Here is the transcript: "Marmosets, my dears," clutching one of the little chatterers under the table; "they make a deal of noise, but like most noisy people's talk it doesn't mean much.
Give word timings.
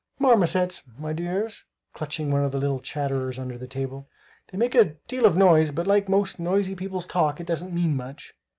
"Marmosets, 0.17 0.81
my 0.97 1.13
dears," 1.13 1.65
clutching 1.93 2.31
one 2.31 2.43
of 2.43 2.51
the 2.51 2.57
little 2.57 2.79
chatterers 2.79 3.37
under 3.37 3.55
the 3.55 3.67
table; 3.67 4.09
"they 4.47 4.57
make 4.57 4.73
a 4.73 4.95
deal 5.07 5.27
of 5.27 5.37
noise, 5.37 5.69
but 5.69 5.85
like 5.85 6.09
most 6.09 6.39
noisy 6.39 6.73
people's 6.73 7.05
talk 7.05 7.39
it 7.39 7.45
doesn't 7.45 7.71
mean 7.71 7.95
much. 7.95 8.33